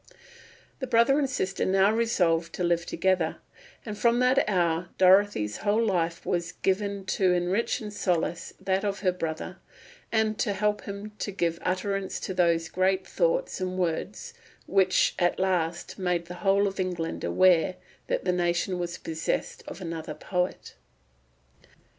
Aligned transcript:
The 0.79 0.87
brother 0.87 1.19
and 1.19 1.29
sister 1.29 1.63
now 1.63 1.91
resolved 1.93 2.53
to 2.53 2.63
live 2.63 2.87
together; 2.87 3.35
and 3.85 3.95
from 3.95 4.17
that 4.17 4.43
hour 4.49 4.89
Dorothy's 4.97 5.57
whole 5.57 5.85
life 5.85 6.25
was 6.25 6.53
given 6.63 7.05
to 7.05 7.31
enrich 7.33 7.79
and 7.81 7.93
solace 7.93 8.51
that 8.59 8.83
of 8.83 9.01
her 9.01 9.11
brother, 9.11 9.57
and 10.11 10.39
to 10.39 10.53
help 10.53 10.85
him 10.85 11.11
to 11.19 11.31
give 11.31 11.59
utterance 11.61 12.19
to 12.21 12.33
those 12.33 12.67
great 12.67 13.05
thoughts 13.05 13.61
and 13.61 13.77
words 13.77 14.33
which 14.65 15.13
at 15.19 15.37
last 15.39 15.99
made 15.99 16.25
the 16.25 16.33
whole 16.41 16.65
of 16.65 16.79
England 16.79 17.23
aware 17.23 17.75
that 18.07 18.25
the 18.25 18.33
nation 18.33 18.79
was 18.79 18.97
possessed 18.97 19.61
of 19.67 19.81
another 19.81 20.15
poet. 20.15 20.73